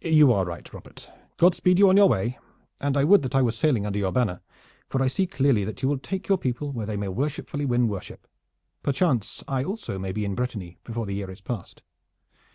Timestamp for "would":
3.04-3.20